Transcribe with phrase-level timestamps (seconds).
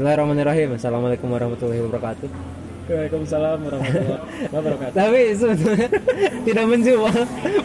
[0.00, 0.80] Bismillahirrahmanirrahim.
[0.80, 2.28] Assalamualaikum warahmatullahi wabarakatuh.
[2.88, 4.16] Waalaikumsalam warahmatullahi
[4.56, 4.96] wabarakatuh.
[4.96, 5.88] Tapi sebenarnya
[6.40, 7.16] tidak menjual.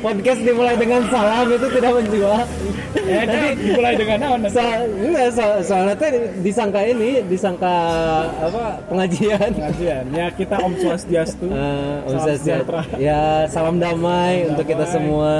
[0.03, 2.43] Podcast dimulai dengan salam itu tidak menjual.
[3.07, 4.51] Ya, jadi dimulai dengan apa?
[4.51, 6.11] So, enggak, so, soalnya tuh
[6.43, 7.73] disangka ini, disangka
[8.27, 9.49] apa pengajian.
[9.55, 10.03] Pengajian.
[10.11, 11.47] Ya kita Om Swastiastu.
[11.47, 12.71] Eh, Om Swastiastu.
[12.99, 14.91] Ya, salam damai Salam untuk kita damai.
[14.91, 15.33] semua.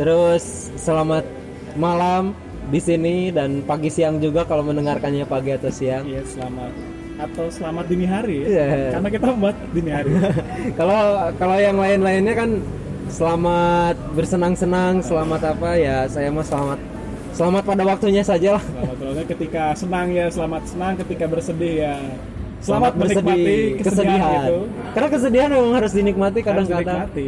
[0.00, 1.28] Terus selamat
[1.76, 2.32] malam
[2.66, 6.02] di sini dan pagi siang juga kalau mendengarkannya pagi atau siang.
[6.06, 6.72] Iya selamat
[7.16, 8.46] atau selamat dini hari ya.
[8.46, 8.66] Iya.
[8.98, 10.10] Karena kita buat dini hari.
[10.78, 11.00] kalau
[11.40, 12.50] kalau yang lain-lainnya kan
[13.08, 16.04] selamat bersenang-senang, selamat apa ya?
[16.10, 16.78] Saya mau selamat
[17.32, 18.64] selamat pada waktunya saja lah.
[18.64, 21.94] Selamat ketika senang ya selamat senang, ketika bersedih ya
[22.60, 24.58] selamat, menikmati bersedih, kesedihan, itu.
[24.96, 26.98] Karena kesedihan memang harus dinikmati Harus kadang-kadang.
[27.12, 27.26] dinikmati.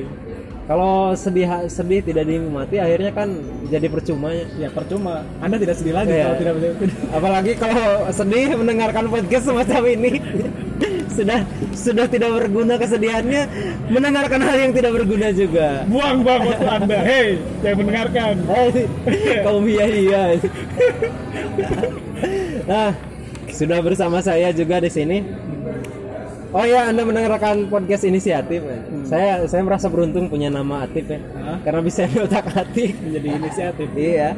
[0.68, 3.40] Kalau sedih sedih tidak dinikmati akhirnya kan
[3.72, 4.44] jadi percuma ya.
[4.60, 5.24] Ya percuma.
[5.40, 6.24] Anda tidak sedih lagi Iya.
[6.28, 6.54] kalau tidak
[7.16, 10.20] Apalagi kalau sedih mendengarkan podcast semacam ini
[11.16, 11.40] sudah
[11.72, 13.42] sudah tidak berguna kesedihannya
[13.88, 15.88] mendengarkan hal yang tidak berguna juga.
[15.88, 16.98] Buang-buang waktu Anda.
[17.00, 17.28] Hei,
[17.64, 18.34] yang mendengarkan.
[18.44, 18.84] Hai,
[19.48, 20.22] kaum iya iya.
[22.68, 22.92] nah,
[23.48, 25.47] sudah bersama saya juga di sini.
[26.48, 28.64] Oh ya, Anda mendengarkan podcast inisiatif.
[28.64, 28.78] ya?
[29.04, 31.20] Saya saya merasa beruntung punya nama Atif ya.
[31.36, 31.60] Hah?
[31.60, 33.88] Karena bisa otak atik Menjadi inisiatif.
[33.92, 34.32] Iya.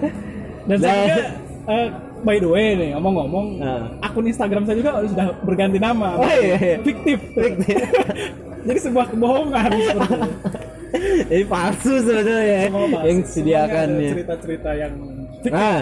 [0.67, 1.25] Dan saya juga,
[1.71, 1.87] eh,
[2.21, 3.83] by the way nih ngomong-ngomong, Nah.
[4.03, 6.19] akun Instagram saya juga sudah berganti nama.
[6.19, 6.77] Oh iya, iya.
[6.83, 7.19] Fiktif.
[7.31, 7.79] Fiktif.
[8.67, 9.71] Jadi sebuah kebohongan.
[11.31, 12.61] Ini palsu sebetulnya ya,
[13.07, 14.11] yang disediakan ya.
[14.19, 14.93] Cerita-cerita yang
[15.39, 15.53] fiktif.
[15.55, 15.79] Nah,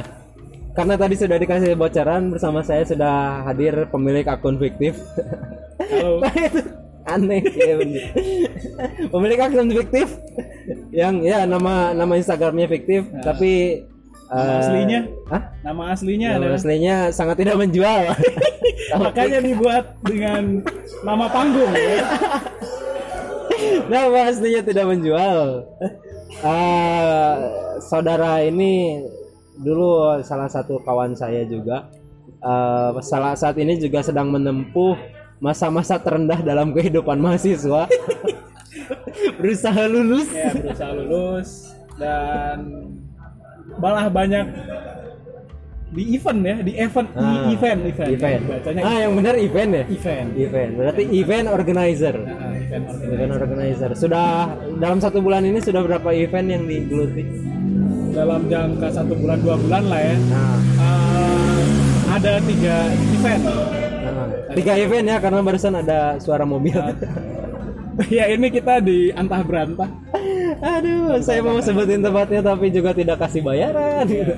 [0.79, 4.95] karena tadi sudah dikasih bocoran bersama saya sudah hadir pemilik akun fiktif.
[5.83, 6.23] Halo.
[7.19, 8.05] Aneh ya bener.
[9.11, 10.07] pemilik akun fiktif
[10.95, 13.83] yang ya nama nama Instagramnya fiktif tapi
[14.29, 15.01] Nama eh, aslinya?
[15.33, 15.43] Hah?
[15.65, 18.13] Nama aslinya Nama adalah aslinya sangat tidak menjual.
[19.03, 20.61] makanya dibuat dengan
[21.01, 21.97] nama panggung ya.
[23.89, 25.65] nama aslinya tidak menjual.
[26.45, 27.35] Eh,
[27.89, 29.01] saudara ini
[29.59, 29.89] dulu
[30.23, 31.91] salah satu kawan saya juga.
[32.39, 34.95] eh, salah saat ini juga sedang menempuh
[35.39, 37.87] masa-masa terendah dalam kehidupan mahasiswa.
[39.39, 40.29] Berusaha lulus.
[40.31, 41.51] ya berusaha lulus
[41.99, 42.59] dan
[43.77, 44.47] malah banyak
[45.89, 48.43] di event ya di event Ah, di event event Event.
[48.45, 49.85] bacanya Ah, yang benar event ya?
[49.89, 50.71] event Event.
[50.77, 52.15] Berarti event organizer.
[52.15, 53.15] Nah, event organizer.
[53.17, 53.91] Event organizer.
[53.97, 54.27] Sudah
[54.77, 57.25] dalam satu bulan ini sudah berapa event yang digeluti?
[58.19, 61.63] Dalam jangka satu bulan dua bulan lah ya Nah, Eh,
[62.11, 62.77] ada tiga
[63.13, 66.75] event nah, tiga event ya karena barusan ada suara mobil.
[68.09, 69.91] ya ini kita di antah berantah
[70.59, 74.03] Aduh, saya mau sebutin tempatnya tapi juga tidak kasih bayaran.
[74.09, 74.35] gitu.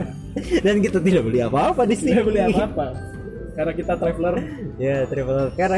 [0.60, 2.12] Dan kita tidak beli apa-apa di sini.
[2.12, 2.86] tidak beli apa apa
[3.50, 4.34] karena kita traveler
[4.76, 5.76] Ya, travel karena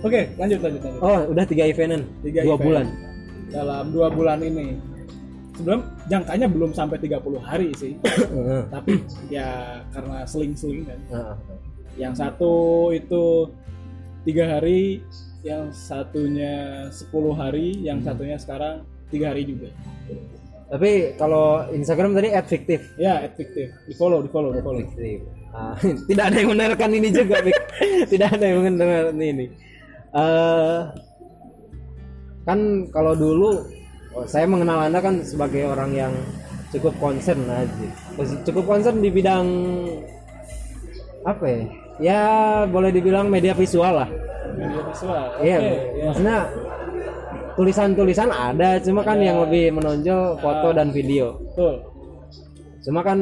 [0.00, 2.02] oke lanjut lanjut lanjut Oh, udah tiga eventan.
[2.20, 2.62] Tiga Dua event.
[2.62, 2.86] bulan.
[3.48, 4.66] dalam dua bulan ini
[5.58, 7.98] sebelum jangkanya belum sampai 30 hari sih.
[8.70, 11.00] Tapi ya karena seling-seling kan.
[11.98, 12.54] Yang satu
[12.94, 13.50] itu
[14.22, 15.02] tiga hari
[15.42, 19.74] yang satunya 10 hari yang satunya sekarang tiga hari juga.
[20.68, 22.92] Tapi kalau Instagram tadi ad fiktif.
[23.00, 25.24] ya efektif di follow di follow di follow Fiktif.
[25.48, 25.72] Ah,
[26.08, 27.40] tidak ada yang menerkan ini juga,
[28.12, 29.48] tidak ada yang menerkan ini.
[30.12, 30.80] Eh,
[32.44, 32.60] kan
[32.92, 33.64] kalau dulu
[34.18, 36.12] oh, saya mengenal Anda kan sebagai orang yang
[36.74, 37.86] cukup concern aja.
[38.42, 39.46] Cukup concern di bidang
[41.22, 41.60] apa ya?
[41.98, 42.22] Ya
[42.66, 44.10] boleh dibilang media visual lah.
[44.58, 45.74] media visual Iya, ya.
[46.10, 46.38] maksudnya
[47.58, 51.38] tulisan-tulisan ada, cuma kan yang lebih menonjol foto dan video.
[51.54, 51.87] betul
[52.78, 53.18] Cuma kan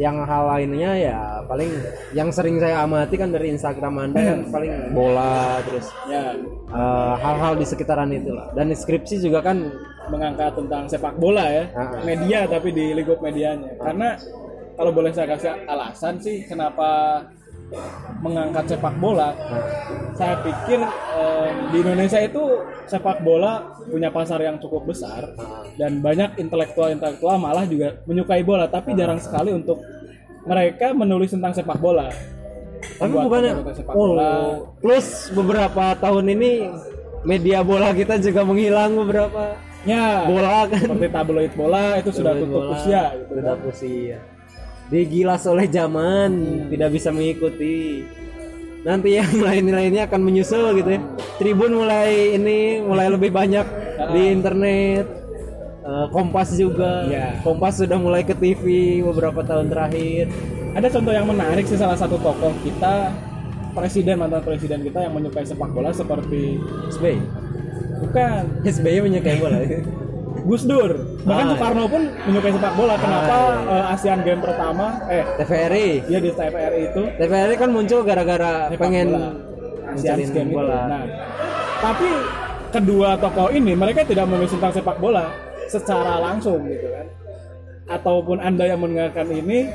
[0.00, 1.68] yang hal lainnya ya paling
[2.16, 6.32] yang sering saya amati kan dari Instagram Anda kan paling bola terus ya.
[6.72, 8.48] eh, hal-hal di sekitaran itu lah.
[8.56, 9.68] Dan skripsi juga kan
[10.08, 11.64] mengangkat tentang sepak bola ya.
[11.76, 12.00] Ah.
[12.02, 13.76] media tapi di lingkup medianya.
[13.76, 14.16] Karena
[14.78, 17.20] kalau boleh saya kasih alasan sih kenapa
[18.24, 19.36] mengangkat sepak bola
[20.16, 20.80] saya pikir
[21.14, 25.36] em, di Indonesia itu sepak bola punya pasar yang cukup besar
[25.76, 29.84] dan banyak intelektual-intelektual malah juga menyukai bola tapi jarang sekali untuk
[30.48, 32.08] mereka menulis tentang sepak bola.
[32.78, 33.52] Tapi bukannya
[33.90, 36.50] oh, plus beberapa tahun ini
[37.26, 40.78] media bola kita juga menghilang beberapa ya bola kan.
[40.78, 44.18] seperti tabloid bola itu sudah tutup bola, usia gitu sudah usia
[44.88, 46.30] digilas oleh zaman
[46.72, 48.04] tidak bisa mengikuti.
[48.84, 51.00] Nanti yang lain-lainnya akan menyusul gitu ya.
[51.36, 53.66] Tribun mulai ini mulai lebih banyak
[54.12, 55.06] di internet.
[55.84, 57.08] Eh, Kompas juga.
[57.08, 57.40] Iya.
[57.44, 60.28] Kompas sudah mulai ke TV beberapa tahun terakhir.
[60.76, 63.10] Ada contoh yang menarik sih salah satu tokoh kita
[63.72, 66.58] presiden mantan presiden kita yang menyukai sepak bola seperti
[66.92, 67.18] SBY
[68.02, 68.42] bukan.
[68.64, 69.58] SBY menyukai bola
[70.48, 70.92] Gus Dur
[71.22, 71.50] bahkan Ah.
[71.52, 73.76] Soekarno pun menyukai sepak bola kenapa iya.
[73.76, 79.08] eh, Asian Games pertama eh TVRI dia di TVRI itu TVRI kan muncul gara-gara pengen
[79.12, 79.30] bola.
[79.88, 80.40] Mencari Games itu.
[80.50, 81.04] bola Nah,
[81.78, 82.08] tapi
[82.68, 85.24] kedua tokoh ini mereka tidak menulis tentang sepak bola
[85.66, 87.06] secara langsung gitu kan.
[87.88, 89.68] Ataupun Anda yang mendengarkan ini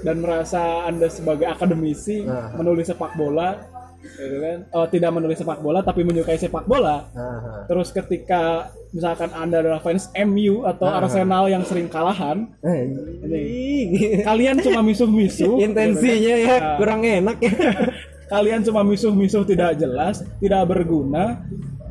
[0.00, 2.56] dan merasa Anda sebagai akademisi Nah.
[2.56, 3.56] menulis sepak bola
[4.00, 4.58] gitu kan.
[4.70, 7.06] Oh, tidak menulis sepak bola tapi menyukai sepak bola.
[7.10, 7.64] Aha.
[7.64, 8.42] Terus ketika
[8.90, 10.98] misalkan Anda adalah fans MU atau Ah.
[10.98, 13.88] Arsenal yang sering kalahan, Anjing.
[14.22, 15.60] kalian cuma misuh-misuh.
[15.60, 16.60] intensinya gitu ya kan.
[16.60, 16.76] Nah.
[16.76, 17.52] kurang enak ya
[18.32, 21.42] kalian cuma misuh-misuh tidak jelas, tidak berguna,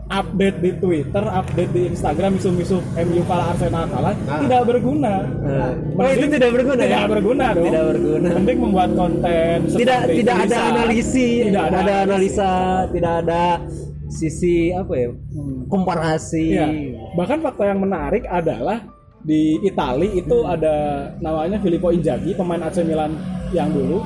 [0.10, 4.42] update di Twitter, update di Instagram, misuh-misuh MU kalah Arsenal kalah, Ah.
[4.42, 5.14] tidak berguna.
[5.22, 7.06] Nah, oh itu tidak berguna Tidak ya?
[7.06, 7.66] berguna dong.
[7.66, 8.30] Tidak berguna.
[8.34, 10.72] Mending membuat konten tidak tidak ada tulisan.
[10.72, 12.52] analisi tidak ada, ada analisa
[12.90, 13.44] tidak ada
[14.10, 15.10] sisi apa ya
[15.68, 16.68] komparasi Iya.
[17.14, 18.82] Bahkan fakta yang menarik adalah
[19.20, 20.50] di Itali itu Hmm.
[20.50, 20.76] ada
[21.20, 23.14] namanya Filippo Inzaghi, pemain AC Milan
[23.52, 24.02] yang dulu.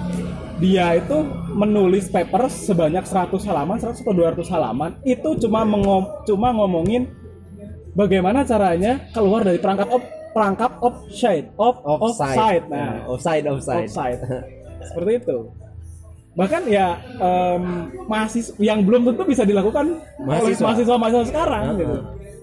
[0.64, 1.18] Dia itu
[1.52, 4.96] menulis paper sebanyak 100 halaman, 100 atau 200 halaman.
[5.04, 7.12] Itu cuma mengom- cuma ngomongin
[7.92, 12.64] bagaimana caranya keluar dari perangkap op, perangkap offside, off, offside.
[12.66, 14.20] Nah, offside offside offside.
[14.84, 15.38] Seperti itu.
[16.34, 17.64] Bahkan ya em,
[18.08, 19.86] mahasiswa yang belum tentu bisa dilakukan
[20.18, 20.64] oleh Mahasiswa.
[20.66, 21.78] mahasiswa-mahasiswa sekarang Uh-huh.
[21.78, 21.98] gitu.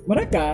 [0.07, 0.47] Mereka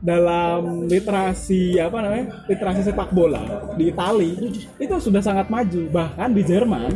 [0.00, 2.26] dalam literasi apa namanya?
[2.48, 3.44] literasi sepak bola
[3.76, 4.32] di Itali
[4.76, 5.92] itu sudah sangat maju.
[5.92, 6.92] Bahkan di Jerman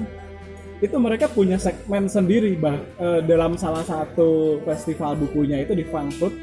[0.80, 6.34] itu mereka punya segmen sendiri bah eh, dalam salah satu festival bukunya itu di Frankfurt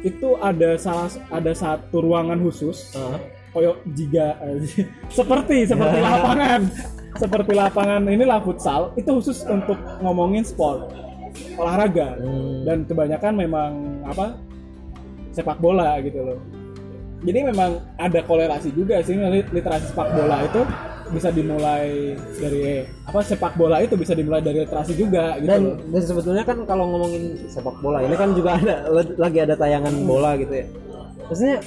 [0.00, 3.18] itu ada salah ada satu ruangan khusus Ah.
[3.50, 4.86] koyok jiga eh,
[5.18, 6.60] seperti seperti lapangan
[7.18, 10.94] seperti lapangan inilah futsal itu khusus untuk ngomongin sport
[11.58, 12.62] olahraga Hmm.
[12.62, 13.70] dan kebanyakan memang
[14.06, 14.38] apa
[15.30, 16.38] sepak bola gitu loh.
[17.20, 20.64] Jadi memang ada kolerasi juga sih lit- literasi sepak bola itu
[21.10, 25.76] bisa dimulai dari apa sepak bola itu bisa dimulai dari literasi juga gitu dan loh.
[25.90, 28.86] dan sebetulnya kan kalau ngomongin sepak bola ini kan juga ada
[29.18, 30.66] lagi ada tayangan bola gitu ya.
[31.28, 31.58] Maksudnya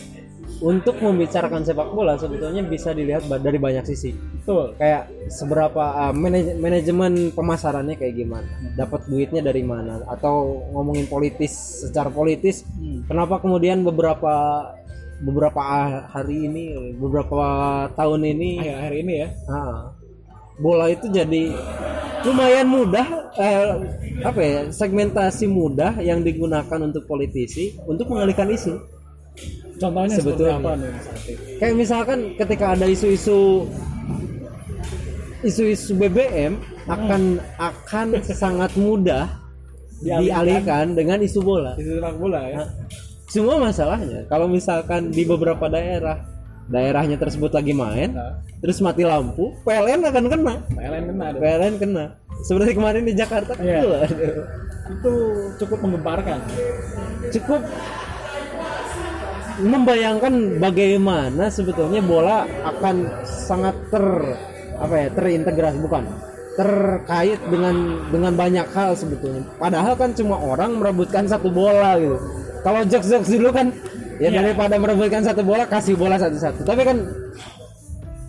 [0.64, 4.16] untuk membicarakan sepak bola sebetulnya bisa dilihat dari banyak sisi.
[4.16, 4.72] Betul.
[4.80, 8.48] Kayak seberapa uh, manaj- manajemen pemasarannya kayak gimana?
[8.80, 10.00] Dapat duitnya dari mana?
[10.08, 13.04] Atau ngomongin politis secara politis Hmm.
[13.10, 14.32] kenapa kemudian beberapa
[15.20, 15.60] beberapa
[16.12, 17.44] hari ini beberapa
[17.98, 19.28] tahun ini akhir-akhir ini ya?
[19.52, 19.92] Ah,
[20.60, 21.52] bola itu jadi
[22.24, 23.68] lumayan mudah eh,
[24.24, 28.80] apa ya segmentasi mudah yang digunakan untuk politisi untuk mengalihkan isu
[29.84, 30.56] contohnya Sebetulnya.
[30.58, 31.06] apa nih Mas
[31.60, 33.68] kayak misalkan ketika ada isu-isu
[35.44, 37.22] isu-isu BBM akan
[37.58, 39.28] akan sangat mudah
[40.00, 40.24] Dialihkan.
[40.44, 41.76] dialihkan dengan isu bola.
[41.76, 42.64] di sepak bola ya
[43.26, 46.22] Semua masalahnya kalau misalkan di beberapa daerah
[46.64, 50.56] daerahnya tersebut lagi main nah, terus mati lampu, PLN akan kena.
[50.72, 51.42] PLN kena dong.
[51.44, 52.06] PLN kena.
[52.40, 53.82] Seperti kemarin di Jakarta kan Iya.
[53.82, 54.36] tuh, aduh.
[54.84, 55.14] itu
[55.60, 56.40] cukup menggemparkan
[57.30, 57.62] cukup
[59.62, 62.96] membayangkan bagaimana sebetulnya bola akan
[63.26, 64.06] sangat ter
[64.74, 66.04] apa ya terintegrasi bukan
[66.54, 67.76] terkait dengan
[68.14, 72.18] dengan banyak hal sebetulnya padahal kan cuma orang merebutkan satu bola gitu
[72.62, 73.70] kalau jokes jokes dulu kan
[74.22, 74.46] ya Iya.
[74.46, 76.98] daripada merebutkan satu bola kasih bola satu-satu tapi kan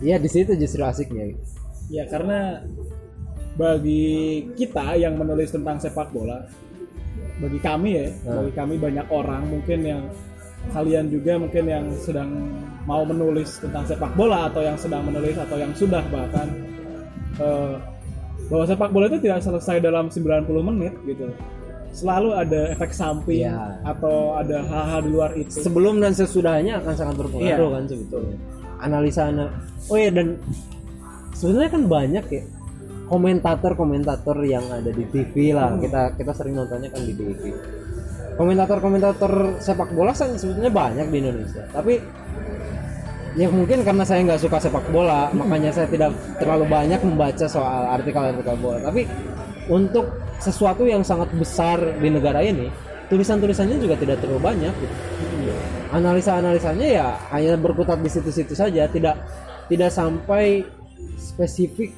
[0.01, 1.41] ya di situ justru asiknya gitu.
[1.93, 2.65] ya karena
[3.55, 6.43] bagi kita yang menulis tentang sepak bola
[7.37, 8.41] bagi kami ya Nah.
[8.41, 10.01] bagi kami banyak orang mungkin yang
[10.71, 12.29] kalian juga mungkin yang sedang
[12.85, 16.47] mau menulis tentang sepak bola atau yang sedang menulis atau yang sudah bahkan
[17.37, 17.73] eh,
[18.45, 21.29] bahwa sepak bola itu tidak selesai dalam 90 menit gitu.
[21.95, 23.79] Selalu ada efek samping Iya.
[23.81, 25.63] atau ada hal-hal di luar itu.
[25.63, 27.75] Sebelum dan sesudahnya akan sangat berpengaruh Iya.
[27.79, 28.37] kan sebetulnya.
[28.83, 29.53] Analisa ana-
[29.87, 30.35] oh ya dan
[31.31, 32.43] sebenarnya kan banyak ya
[33.05, 35.79] komentator-komentator yang ada di TV lah.
[35.79, 37.41] Kita kita sering nontonnya kan di TV
[38.35, 41.63] komentator-komentator sepak bola sebetulnya banyak di Indonesia.
[41.71, 41.99] Tapi
[43.35, 47.95] ya mungkin karena saya nggak suka sepak bola makanya saya tidak terlalu banyak membaca soal
[47.95, 48.79] artikel-artikel bola.
[48.83, 49.07] Tapi
[49.71, 52.67] untuk sesuatu yang sangat besar di negara ini
[53.07, 54.95] tulisan-tulisannya juga tidak terlalu banyak gitu.
[55.95, 59.15] Analisa-analisanya ya hanya berkutat di situ-situ saja tidak
[59.71, 60.67] tidak sampai
[61.15, 61.95] spesifik.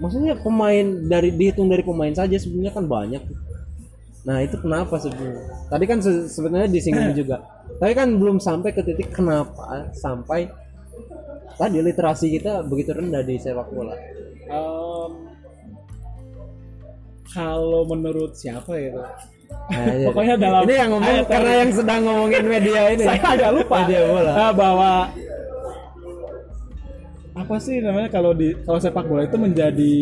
[0.00, 3.22] Maksudnya pemain dari dihitung dari pemain saja sebenarnya kan banyak
[4.20, 7.40] nah itu kenapa sebenarnya tadi kan se- sebenarnya disinggung juga.
[7.76, 10.50] Tapi kan belum sampai ke titik kenapa sampai
[11.54, 13.96] tadi literasi kita begitu rendah di sepak bola.
[14.44, 15.10] Em,
[17.26, 19.02] kalau menurut siapa ya itu
[19.50, 20.06] Nah, iya.
[20.06, 23.02] Pokoknya dalam ini yang ngomong karena yang sedang ngomongin media ini.
[23.02, 23.76] saya agak lupa.
[23.82, 24.30] Media bola.
[24.30, 24.90] Ah, bahwa
[27.30, 29.96] apa sih namanya kalau di kalau sepak bola itu menjadi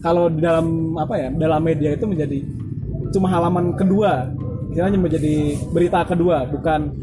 [0.00, 0.66] kalau di dalam
[0.96, 2.38] apa ya dalam media itu menjadi
[3.10, 4.28] cuma halaman kedua
[4.70, 5.34] istilahnya menjadi
[5.68, 6.94] berita kedua bukan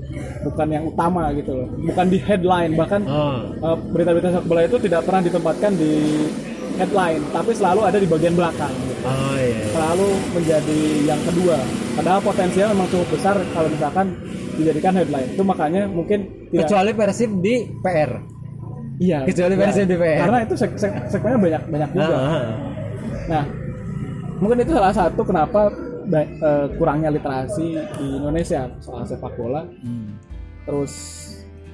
[0.42, 3.44] bukan yang utama gitu loh bukan di headline bahkan Oh.
[3.52, 5.92] eh, berita-berita sepak bola itu tidak pernah ditempatkan di
[6.76, 9.64] headline tapi selalu ada di bagian belakang gitu Oh iya.
[9.72, 11.56] selalu menjadi yang kedua.
[11.96, 14.06] Padahal potensial memang cukup besar kalau misalkan
[14.54, 15.30] dijadikan headline.
[15.32, 16.68] Itu makanya mungkin tidak.
[16.68, 18.12] Kecuali Persib di PR.
[18.98, 19.24] iya.
[19.24, 19.62] kecuali iya.
[19.64, 20.20] versi DPR.
[20.26, 22.16] Karena itu seg seg- segmennya banyak banyak juga.
[22.20, 22.46] Ah,
[23.28, 23.44] Nah,
[24.38, 25.68] mungkin itu salah satu kenapa
[26.08, 29.68] eh, kurangnya literasi di Indonesia soal sepak bola.
[30.64, 30.94] Terus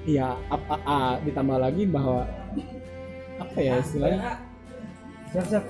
[0.03, 2.25] ya a- a- a- ditambah lagi bahwa
[3.39, 4.38] apa ya istilahnya
[5.29, 5.65] Siap, siap.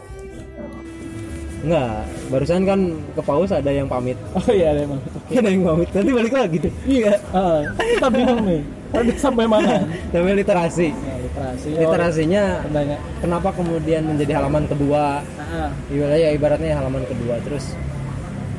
[1.63, 2.79] Enggak, barusan kan
[3.15, 4.19] ke paus ada yang pamit.
[4.35, 4.99] oh iya emang
[5.31, 5.87] ada yang pamit.
[5.95, 6.73] Nanti balik lagi deh.
[6.83, 7.13] Iya.
[7.15, 7.59] Eh,
[7.95, 8.61] kita bingung nih
[8.93, 9.81] tadi sampai mana
[10.13, 10.93] Namanya literasi.
[10.93, 15.25] ya, literasi Oh, Literasinya banyak kenapa kemudian menjadi halaman kedua?
[15.41, 17.73] Ah, Ibaratnya ya ibaratnya halaman kedua terus.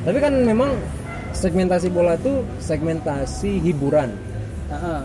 [0.03, 0.75] Tapi kan memang
[1.31, 4.11] segmentasi bola itu segmentasi hiburan
[4.69, 5.03] ah.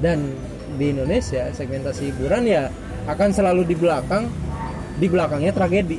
[0.00, 0.32] dan
[0.74, 2.66] di Indonesia segmentasi hiburan ya
[3.06, 4.26] akan selalu di belakang
[4.96, 5.98] di belakangnya tragedi.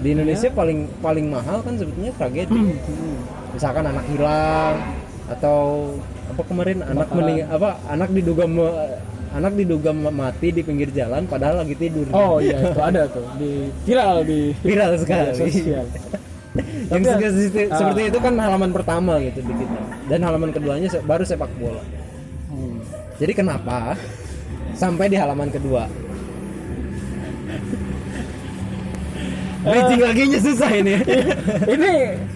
[0.00, 2.74] Di Indonesia paling paling mahal kan sebetulnya tragedi.
[3.52, 4.76] Misalkan anak hilang
[5.28, 5.92] atau
[6.30, 8.96] apa kemarin anak mening apa anak diduga me-
[9.30, 12.06] anak diduga ma- mati di pinggir jalan padahal lagi tidur.
[12.10, 15.34] Oh iya itu ada tuh di viral di viral sekali.
[15.36, 15.86] sosial.
[16.90, 17.78] Yang Tapi- seperti, Ah.
[17.78, 19.78] seperti itu kan halaman pertama gitu di kita.
[20.06, 21.78] Dan halaman keduanya baru sepak bola.
[22.48, 22.82] Hmm.
[23.16, 23.94] Jadi kenapa
[24.72, 25.86] sampai di halaman kedua?
[29.60, 30.94] Bridging lagi nya susah ini.
[31.76, 31.90] Ini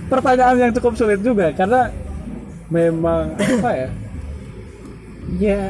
[0.06, 1.88] pertanyaan yang cukup sulit juga karena
[2.72, 3.88] memang apa ya?
[5.40, 5.60] Ya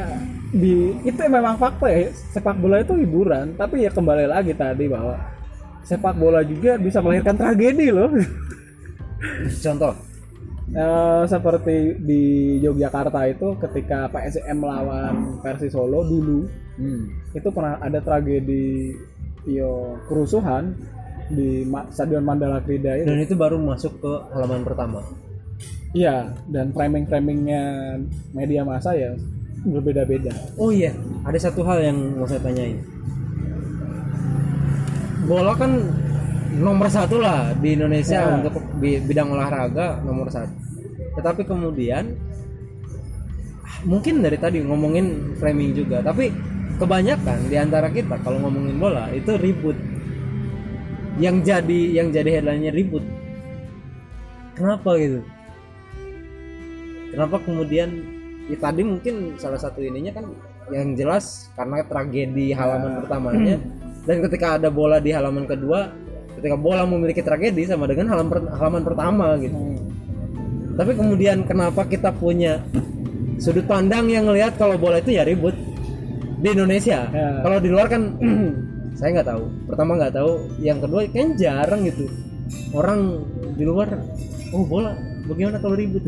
[0.55, 5.19] di itu memang fakta ya sepak bola itu hiburan tapi ya kembali lagi tadi bahwa
[5.83, 8.07] sepak bola juga bisa melahirkan tragedi loh
[9.63, 9.93] Contoh.
[10.65, 12.23] Eh, seperti di
[12.57, 17.07] Yogyakarta itu ketika PSM melawan Persis Solo dulu Hmm.
[17.31, 18.91] itu pernah ada tragedi
[19.47, 20.75] yo kerusuhan
[21.31, 21.63] di
[21.95, 23.07] Stadion Mandala Krida itu.
[23.07, 24.99] Dan itu baru masuk ke halaman pertama.
[25.95, 27.63] Iya, dan framing-framingnya
[28.35, 29.15] media massa ya
[29.63, 30.35] berbeda-beda.
[30.59, 30.91] Oh iya,
[31.23, 32.83] ada satu hal yang mau saya tanyain.
[35.25, 35.71] Bola kan
[36.59, 38.35] nomor satu lah di Indonesia Ya.
[38.37, 40.51] untuk bi- bidang olahraga nomor satu.
[41.15, 42.11] Tetapi kemudian
[43.87, 46.27] mungkin dari tadi ngomongin framing juga, tapi
[46.75, 49.79] kebanyakan di antara kita kalau ngomongin bola itu ribut.
[51.15, 53.01] Yang jadi yang jadi headline-nya ribut.
[54.59, 55.23] Kenapa gitu?
[57.15, 57.89] Kenapa kemudian
[58.51, 60.25] ya tadi mungkin salah satu ininya kan
[60.69, 63.55] yang jelas karena tragedi halaman pertamanya.
[64.05, 65.89] Dan ketika ada bola di halaman kedua
[66.35, 69.55] ketika bola memiliki tragedi sama dengan halaman per- halaman pertama gitu.
[70.75, 72.59] Tapi kemudian kenapa kita punya
[73.39, 75.55] sudut pandang yang ngelihat kalau bola itu ya ribut
[76.43, 77.07] di Indonesia?
[77.07, 77.39] Ya.
[77.39, 78.19] kalau di luar kan
[78.99, 79.43] saya nggak tahu.
[79.71, 82.11] Pertama nggak tahu yang kedua kan jarang gitu.
[82.75, 83.23] Orang
[83.55, 83.87] di luar
[84.51, 84.91] oh bola
[85.25, 86.03] bagaimana kalau ribut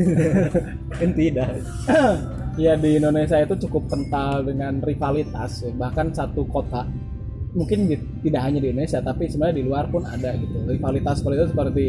[1.13, 1.47] tidak.
[2.57, 5.69] Ya di Indonesia itu cukup kental dengan rivalitas ya.
[5.77, 6.89] bahkan satu kota
[7.53, 10.65] mungkin di- tidak hanya di Indonesia tapi sebenarnya di luar pun ada gitu.
[10.65, 11.85] Rivalitas seperti itu seperti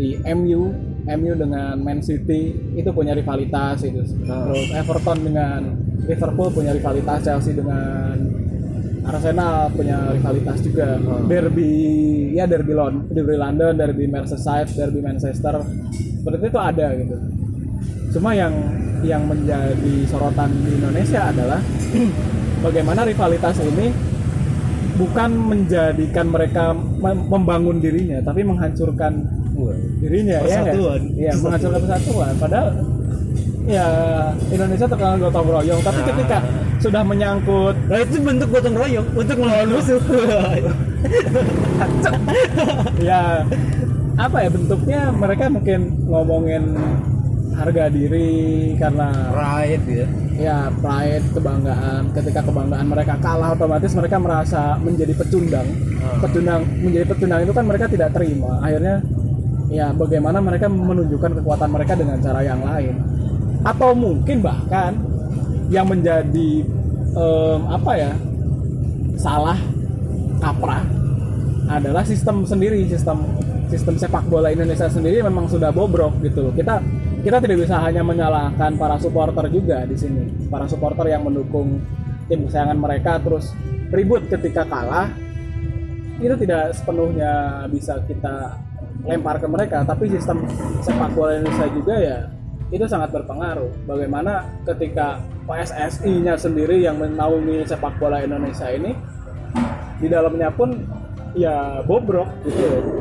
[0.00, 0.72] di MU
[1.04, 2.48] MU dengan Man City
[2.80, 4.00] itu punya rivalitas itu.
[4.24, 5.60] Terus Everton dengan
[6.08, 8.16] Liverpool punya rivalitas Chelsea dengan
[9.04, 10.96] Arsenal punya rivalitas juga.
[11.28, 11.72] Derby
[12.40, 15.60] ya derby London derby London derby Merseyside derby Manchester.
[16.24, 17.16] Seperti itu ada gitu
[18.10, 18.52] cuma yang
[19.00, 21.60] yang menjadi sorotan di Indonesia adalah
[22.66, 23.94] bagaimana rivalitas ini
[24.94, 29.24] bukan menjadikan mereka mem- membangun dirinya tapi menghancurkan
[29.98, 30.74] dirinya ya nggak?
[30.74, 31.00] Persatuan.
[31.14, 32.68] iya menghancurkan persatuan padahal
[33.64, 33.86] ya
[34.50, 36.06] Indonesia terkenal gotong royong tapi Ah.
[36.10, 36.38] ketika
[36.80, 40.00] sudah menyangkut nah itu bentuk gotong royong untuk melawan musuh
[43.00, 43.44] ya
[44.16, 46.62] apa ya bentuknya mereka mungkin ngomongin
[47.60, 50.08] harga diri karena right ya.
[50.40, 52.02] Ya pride kebanggaan.
[52.16, 55.68] Ketika kebanggaan mereka kalah otomatis mereka merasa menjadi pecundang.
[56.00, 56.16] Ah.
[56.24, 58.56] pecundang menjadi pecundang itu kan mereka tidak terima.
[58.64, 59.04] Akhirnya
[59.68, 62.94] ya bagaimana mereka menunjukkan kekuatan mereka dengan cara yang lain.
[63.60, 64.96] Atau mungkin bahkan
[65.68, 66.64] yang menjadi
[67.12, 68.12] em, apa ya
[69.20, 69.60] salah
[70.40, 70.80] kaprah
[71.68, 73.22] adalah sistem sendiri sistem
[73.70, 76.52] sistem sepak bola Indonesia sendiri memang sudah bobrok gitu loh.
[76.56, 76.82] Kita
[77.20, 80.48] kita tidak bisa hanya menyalahkan para supporter juga di sini.
[80.48, 81.80] Para supporter yang mendukung
[82.32, 83.52] tim kesayangan mereka terus
[83.92, 85.12] ribut ketika kalah
[86.20, 88.56] itu tidak sepenuhnya bisa kita
[89.04, 89.84] lempar ke mereka.
[89.84, 90.48] Tapi sistem
[90.80, 92.18] sepak bola Indonesia juga ya
[92.70, 93.84] itu sangat berpengaruh.
[93.84, 98.96] Bagaimana ketika PSSI-nya sendiri yang menaungi sepak bola Indonesia ini
[100.00, 100.72] di dalamnya pun
[101.36, 102.99] ya bobrok gitu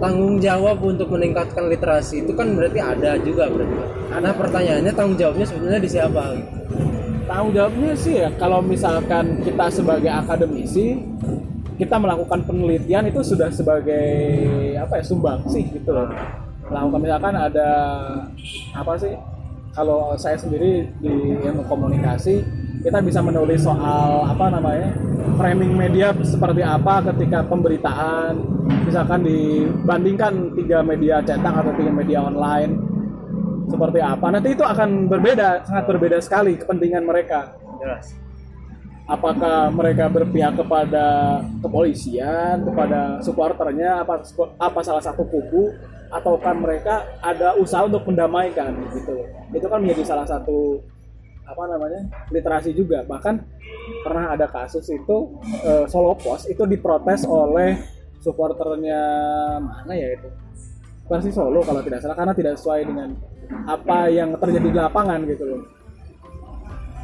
[0.00, 2.24] tanggung jawab untuk meningkatkan literasi.
[2.24, 3.76] Itu kan berarti ada juga berarti.
[4.10, 6.22] Ada pertanyaannya tanggung jawabnya sebenarnya di siapa?
[7.28, 10.98] Tanggung jawabnya sih ya kalau misalkan kita sebagai akademisi
[11.78, 14.04] kita melakukan penelitian itu sudah sebagai
[14.76, 16.10] apa ya sumbang sih gitu loh.
[16.66, 17.70] Melakukan misalkan ada
[18.74, 19.14] apa sih
[19.70, 22.42] kalau saya sendiri di ilmu komunikasi
[22.80, 24.96] kita bisa menulis soal apa namanya
[25.36, 28.40] framing media seperti apa ketika pemberitaan.
[28.88, 32.72] Misalkan dibandingkan tiga media cetak atau tiga media online
[33.68, 34.26] seperti apa.
[34.32, 37.54] Nanti itu akan berbeda sangat berbeda sekali kepentingan mereka.
[37.78, 38.16] Jelas.
[39.10, 44.22] Apakah mereka berpihak kepada kepolisian kepada supporternya apa
[44.56, 45.74] apa salah satu kubu
[46.10, 49.26] ataukah mereka ada usaha untuk mendamaikan gitu.
[49.54, 50.82] Itu kan menjadi salah satu
[51.50, 53.02] apa namanya literasi juga.
[53.02, 53.34] Bahkan
[54.06, 55.16] pernah ada kasus itu
[55.60, 57.74] eh, Solo Pos itu diprotes oleh
[58.22, 59.00] supporternya
[59.58, 60.28] mana ya itu?
[61.10, 63.08] Versi Solo kalau tidak salah karena tidak sesuai dengan
[63.66, 65.62] apa yang terjadi di lapangan gitu loh.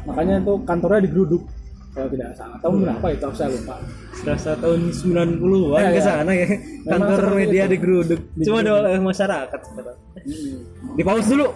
[0.07, 1.43] Makanya itu kantornya digeruduk
[1.91, 2.55] kalau tidak salah.
[2.63, 3.27] Tahun berapa itu?
[3.35, 3.75] Saya lupa.
[4.15, 6.05] Serasa tahun 90-an Ya, ke ya.
[6.07, 6.47] sana ya.
[6.87, 7.73] Kantor media itu.
[7.75, 8.19] digeruduk.
[8.47, 9.97] Cuma oleh masyarakat sekarang
[10.97, 11.47] di pause dulu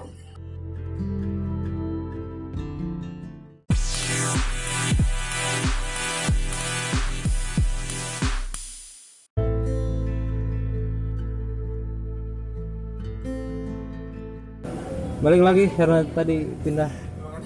[15.22, 16.90] balik lagi karena tadi pindah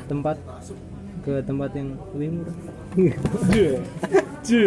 [0.08, 0.40] tempat
[1.28, 2.58] ke tempat yang lebih murah.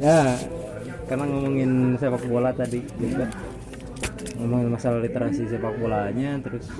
[0.00, 0.38] Ya
[1.04, 3.28] karena ngomongin sepak bola tadi juga.
[4.40, 6.72] Ngomongin masalah literasi sepak bolanya terus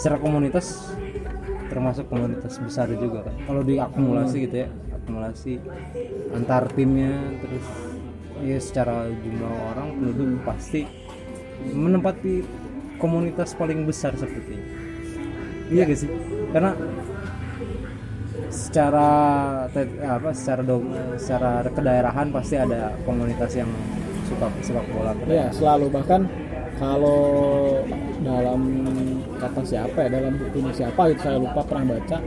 [0.00, 0.94] secara komunitas
[1.68, 5.58] termasuk komunitas besar juga kan kalau diakumulasi gitu ya akumulasi
[6.32, 7.66] antar timnya terus
[8.44, 10.86] ya secara jumlah orang penduduk pasti
[11.72, 12.63] menempati
[13.04, 14.84] komunitas paling besar sepertinya
[15.74, 16.10] iya gak sih?
[16.52, 16.70] Karena
[18.52, 19.08] secara
[20.06, 20.84] apa secara dom,
[21.18, 23.70] secara kedaerahan pasti ada komunitas yang
[24.30, 25.90] suka sepak bola Ya selalu.
[25.90, 26.20] Bahkan
[26.78, 27.22] kalau
[28.22, 28.60] dalam
[29.38, 32.18] kata siapa ya dalam bukunya siapa itu saya lupa pernah baca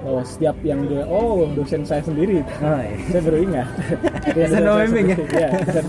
[0.00, 2.44] bahwa setiap yang dia oh dosen saya sendiri.
[2.60, 2.96] Ah, iya.
[3.12, 3.68] saya baru ingat.
[4.36, 5.18] Dosen pembimbing ya?
[5.20, 5.86] Iya, dosen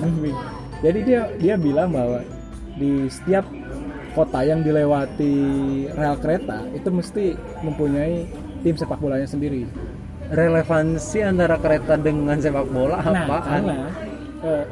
[0.82, 2.26] jadi dia dia bilang bahwa
[2.76, 3.46] di setiap
[4.12, 5.36] kota yang dilewati
[5.96, 7.26] rel kereta itu mesti
[7.64, 8.28] mempunyai
[8.62, 9.64] tim sepak bolanya sendiri
[10.32, 13.78] relevansi antara kereta dengan sepak bola Nah, apa karena
[14.42, 14.66] eh,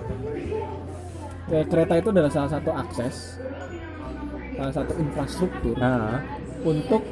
[1.55, 3.15] eh, kereta itu adalah salah satu akses,
[4.55, 6.23] salah satu infrastruktur nah
[6.63, 7.03] untuk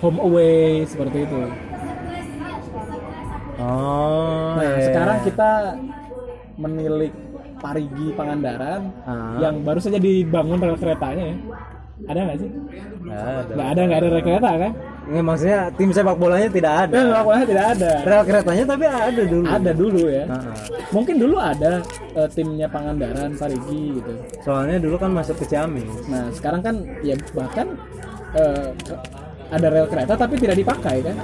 [0.00, 1.36] home away seperti itu.
[3.60, 4.84] oh Nah, iya.
[4.88, 5.50] sekarang kita
[6.56, 7.12] menilik
[7.56, 9.38] Parigi Pangandaran Ah.
[9.38, 11.36] yang baru saja dibangun rel keretanya ya.
[12.04, 12.50] Ada nggak sih?
[13.02, 13.52] Nggak ada.
[13.56, 14.72] Nggak ada, rel kereta kan?
[15.06, 17.90] Nggak, maksudnya tim sepak bolanya tidak ada Dan pokoknya tidak ada.
[18.02, 20.24] rel keretanya tapi ada dulu Ada dulu ya.
[20.26, 20.42] Ah.
[20.88, 21.72] Mungkin dulu ada
[22.12, 24.12] eh, timnya Pangandaran, Parigi gitu.
[24.40, 27.66] soalnya dulu kan masuk ke Ciamis Nah sekarang kan ya bahkan
[28.34, 29.02] eh, ke-
[29.46, 31.16] ada rel kereta tapi tidak dipakai kan?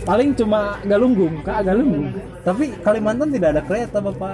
[0.00, 2.08] Paling cuma Galunggung, ke Galunggung.
[2.40, 4.32] tapi Kalimantan tidak ada kereta bapak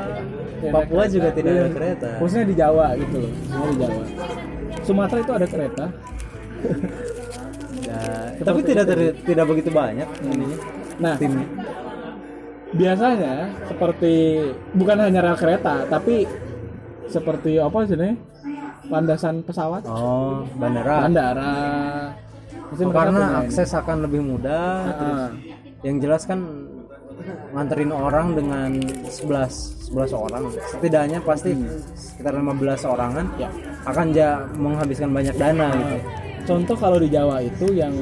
[0.57, 1.12] Tidak Papua kereta.
[1.12, 1.74] juga tidak ada Iya.
[1.74, 3.33] kereta Khususnya di Jawa gitu loh,
[3.66, 4.02] di Jawa.
[4.83, 5.85] Sumatera itu ada kereta.
[7.87, 8.02] Ya,
[8.42, 10.59] tapi tidak ter- tidak begitu banyak ininya
[10.98, 11.46] Nah, timnya
[12.68, 14.14] biasanya seperti
[14.72, 16.26] bukan hanya rel kereta, tapi
[17.07, 18.14] seperti apa sih nih?
[18.87, 21.55] Landasan pesawat, oh bandara bandara.
[22.66, 23.38] Oh, mereka karena ini.
[23.44, 25.31] akses akan lebih mudah terus Ah.
[25.87, 26.42] Yang jelas kan
[27.55, 28.70] nganterin orang dengan
[29.07, 30.51] 11 11 orang.
[30.75, 31.55] Setidaknya pasti
[31.94, 33.49] sekitar 15 orangan Ya.
[33.87, 35.96] akan ja menghabiskan banyak dana gitu.
[36.46, 37.94] Contoh kalau di Jawa itu yang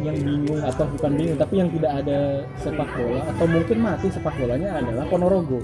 [0.00, 2.18] yang bingung atau bukan bingung tapi yang tidak ada
[2.56, 5.60] sepak bola atau mungkin mati sepak bolanya adalah Ponorogo.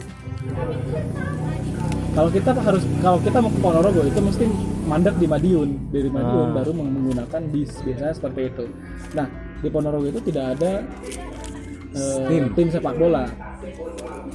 [2.12, 4.44] Kalau kita harus kalau kita mau ke Ponorogo itu mesti
[4.85, 6.55] mandek di Madiun dari Madiun Ah.
[6.55, 8.64] baru meng- menggunakan bis biasanya seperti itu.
[9.12, 10.81] Nah di Ponorogo itu tidak ada
[11.92, 12.44] eh, Tim.
[12.53, 13.25] tim sepak bola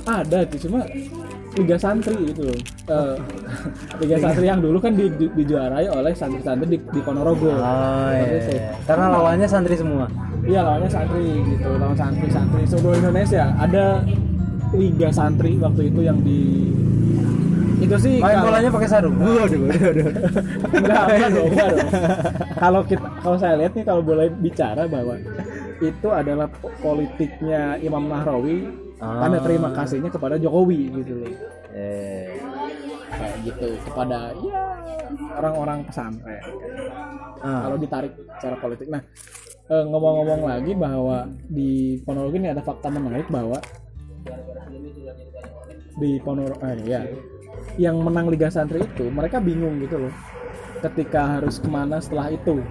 [0.04, 0.82] ada sih cuma
[1.54, 3.16] Liga Santri gitu loh Eh,
[4.00, 8.36] Liga Santri yang dulu kan di, di- dijuarai oleh santri-santri di, di Ponorogo Oh Seperti
[8.38, 8.52] itu.
[8.54, 8.72] iya.
[8.84, 10.06] Karena lawannya santri semua.
[10.42, 13.52] Iya lawannya santri gitu, lawan santri-santri seluruh Indonesia.
[13.56, 14.02] Ada
[14.72, 16.72] liga santri waktu itu yang di
[17.80, 19.16] itu sih Main kalau- bolanya pakai sarung.
[19.20, 20.08] Waduh, waduh, waduh.
[20.72, 21.90] enggak, enggak dong, enggak dong.
[22.54, 25.16] Kalau kita kalau saya lihat nih kalau boleh bicara bahwa
[25.80, 28.70] itu adalah po- politiknya Imam Nahrawi
[29.02, 29.26] Ah.
[29.26, 31.34] tanda terima kasihnya kepada Jokowi gitu loh.
[31.74, 32.38] Eh,
[33.12, 34.62] Kayak gitu kepada ya
[35.36, 36.42] orang-orang pesantren.
[37.42, 37.66] ah.
[37.66, 38.88] kalau ditarik secara politik.
[38.88, 39.02] Nah,
[39.68, 43.58] eh, ngomong-ngomong lagi bahwa di Ponorogo ini ada fakta menarik bahwa
[45.98, 47.02] di Ponorogo, eh, ya,
[47.82, 50.14] yang menang Liga Santri itu mereka bingung gitu loh,
[50.86, 52.62] ketika harus ke mana setelah itu.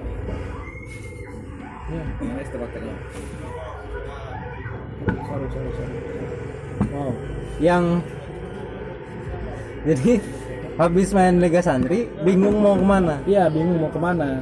[1.90, 2.02] Ya,
[5.00, 5.94] sorry, sorry, sorry.
[6.90, 7.10] Wow.
[7.60, 7.84] Yang
[9.80, 10.12] jadi
[10.76, 13.14] habis main Liga Santri bingung mau ke mana.
[13.24, 14.40] Iya, bingung mau ke mana.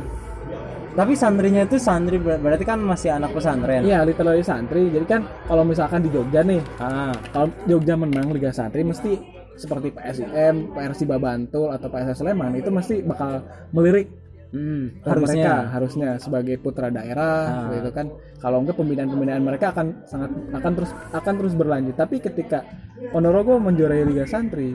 [0.99, 3.87] Tapi santrinya itu santri ber- berarti kan masih anak pesantren.
[3.87, 4.90] Iya, literally santri.
[4.90, 9.14] Jadi kan kalau misalkan di Jogja nih, Ah, kalau Jogja menang Liga Santri mesti
[9.55, 14.11] seperti PSIM, Persiba Bantul atau PSS Sleman itu mesti bakal melirik
[14.50, 15.52] hmm, ke mereka harusnya.
[15.68, 17.72] harusnya sebagai putra daerah Ah.
[17.72, 18.06] gitu kan.
[18.38, 21.94] Kalau enggak pembinaan-pembinaan mereka akan sangat akan terus akan terus berlanjut.
[21.94, 22.64] Tapi ketika
[23.11, 24.74] Ponorogo menjuarai Liga Santri,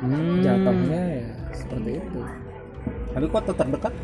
[0.00, 0.40] Hmm.
[0.40, 2.20] jatuhnya ya seperti itu.
[3.14, 3.94] Tapi kota terdekat?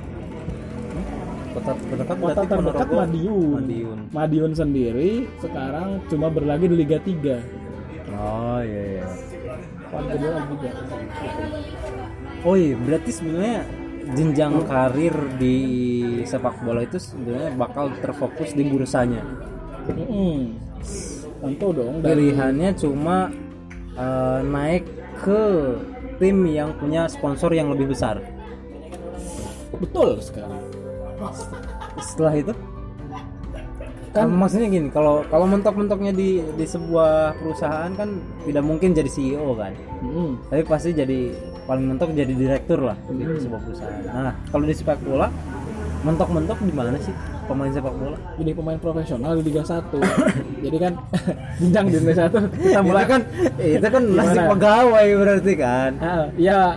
[1.50, 2.94] Kota terdekat Kota terdekat Ponorogo.
[2.96, 3.52] Madiun.
[3.58, 3.98] Madiun.
[4.10, 7.42] Madiun sendiri sekarang cuma berlagi di Liga 3.
[8.10, 9.06] Oh iya iya.
[12.40, 13.66] Oh iya, berarti sebenarnya
[14.14, 15.56] jenjang karir di
[16.26, 19.22] sepak bola itu sebenarnya bakal terfokus di bursanya.
[19.90, 20.58] Mm-mm.
[21.40, 23.32] Tentu dong Pilihannya cuma
[23.96, 24.84] eh, naik
[25.20, 25.42] ke
[26.20, 28.20] tim yang punya sponsor yang lebih besar.
[29.80, 30.60] betul sekali.
[32.04, 32.52] Setelah itu
[34.10, 39.54] kan maksudnya gini, kalau kalau mentok-mentoknya di di sebuah perusahaan kan tidak mungkin jadi CEO
[39.54, 39.72] kan.
[40.02, 40.50] Mm-mm.
[40.50, 41.30] Tapi pasti jadi
[41.70, 44.02] paling mentok jadi direktur lah di sebuah perusahaan.
[44.10, 45.30] Nah, kalau di sepak bola
[46.02, 47.14] mentok-mentok di mana sih
[47.46, 48.16] pemain sepak bola?
[48.40, 49.84] jadi pemain profesional di Liga 1
[50.66, 50.92] jadi kan
[51.62, 53.20] jenjang di Liga 1 kita mulai kan
[53.62, 55.90] itu kan nasib pegawai berarti kan.
[56.02, 56.74] Ah, ya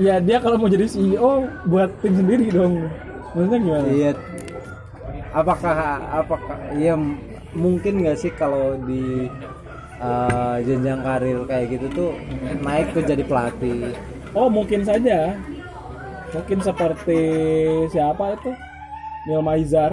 [0.00, 2.90] ya dia kalau mau jadi CEO buat tim sendiri dong
[3.38, 4.10] maksudnya gimana Iya.
[5.32, 5.76] Apakah
[6.12, 6.98] apakah ya
[7.54, 9.30] mungkin nggak sih kalau di
[10.02, 12.10] uh, jenjang karir kayak gitu tuh
[12.58, 13.94] naik ke jadi pelatih?
[14.36, 15.36] Oh mungkin saja.
[16.32, 17.20] Mungkin seperti
[17.92, 18.50] siapa itu?
[19.28, 19.92] Neil Maizar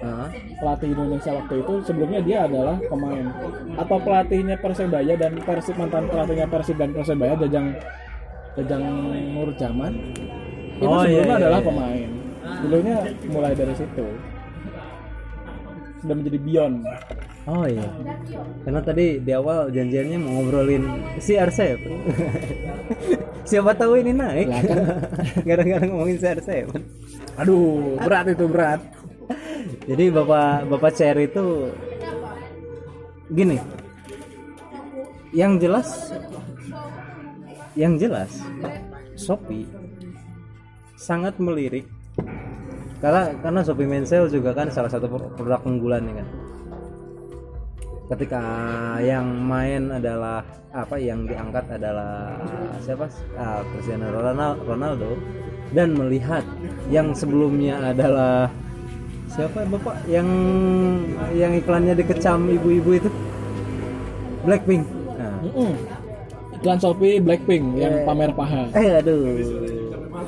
[0.00, 0.30] Hah?
[0.62, 1.74] pelatih Indonesia waktu itu.
[1.82, 3.26] Sebelumnya dia adalah pemain.
[3.74, 7.74] Atau pelatihnya Persebaya dan Persib mantan pelatihnya Persib dan Persebaya Jajang
[8.54, 8.82] Jajang
[9.34, 9.92] Nur Zaman
[10.80, 11.68] itu Oh, iya, sebelumnya iya, adalah iya.
[11.68, 12.10] pemain.
[12.64, 12.96] Dulunya
[13.28, 14.06] mulai dari situ.
[16.00, 16.72] Sudah menjadi Bion
[17.50, 17.90] Oh iya.
[18.62, 20.86] Karena tadi di awal janjiannya mau ngobrolin
[21.18, 21.82] si Arsep.
[23.50, 24.46] Siapa tahu ini naik.
[24.46, 24.64] Kan.
[25.48, 26.70] Gara-gara ngomongin si Arsep.
[27.38, 28.82] aduh berat itu berat
[29.86, 31.74] Jadi bapak bapak Cher itu
[33.34, 33.58] gini.
[35.30, 35.88] Yang jelas,
[37.78, 38.30] yang jelas,
[39.14, 39.62] Shopee
[40.98, 41.86] sangat melirik
[42.98, 45.06] karena karena Shopee Mensel juga kan salah satu
[45.38, 46.28] produk unggulan ya kan.
[48.10, 48.42] Ketika
[48.98, 50.42] yang main adalah
[50.74, 52.34] apa yang diangkat adalah
[52.82, 53.06] siapa?
[53.38, 55.14] Ah, Cristiano Ronal- Ronaldo.
[55.70, 56.42] Dan melihat
[56.90, 58.50] yang sebelumnya adalah
[59.30, 60.02] siapa bapak?
[60.10, 60.26] Yang
[61.38, 63.10] yang iklannya dikecam ibu-ibu itu?
[64.42, 64.82] Blackpink.
[65.14, 65.72] Nah, Mm-mm.
[66.58, 68.66] iklan Shopee Blackpink yang pamer paha.
[68.74, 69.38] Eh aduh.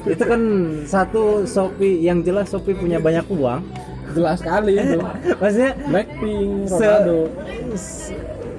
[0.07, 0.43] Itu kan
[0.87, 3.59] satu Shopee yang jelas Shopee punya banyak uang
[4.13, 4.99] jelas sekali itu
[5.41, 7.19] maksudnya Blackpink Ronaldo
[7.73, 8.15] se-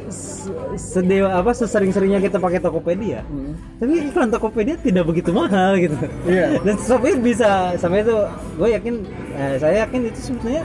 [0.10, 3.54] se- sedewa apa sesering-seringnya kita pakai Tokopedia Mm.
[3.78, 6.58] tapi iklan Tokopedia tidak begitu mahal gitu Iya.
[6.66, 8.16] dan Shopee bisa sampai itu
[8.54, 8.94] gue yakin
[9.34, 10.64] eh, saya yakin itu sebetulnya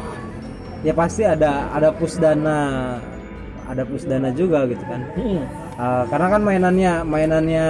[0.81, 2.59] ya pasti ada ada pusdana
[3.65, 5.45] ada pusdana juga gitu kan Mm-mm.
[5.79, 7.67] Eh, karena kan mainannya mainannya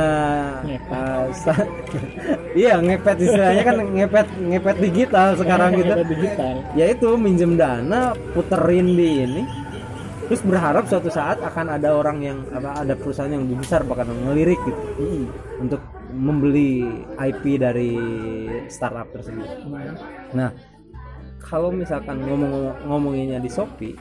[1.37, 1.68] sa-
[2.57, 5.92] iya ngepet istilahnya kan ngepet ngepet digital sekarang gitu.
[6.09, 6.64] Digital.
[6.73, 9.42] Ya itu minjem dana puterin di ini.
[10.25, 14.09] Terus berharap suatu saat akan ada orang yang apa ada perusahaan yang lebih besar bakal
[14.09, 14.81] ngelirik gitu.
[15.05, 15.25] Mm-mm.
[15.68, 17.92] untuk membeli IP dari
[18.73, 19.44] startup tersebut.
[20.33, 20.49] Nah,
[21.44, 23.97] kalau misalkan ngomong ngomonginnya di Shopee,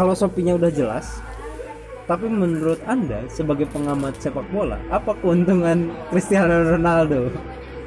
[0.00, 1.20] kalau Shopee-nya udah jelas
[2.08, 7.28] tapi menurut anda sebagai pengamat sepak bola apa keuntungan Cristiano Ronaldo?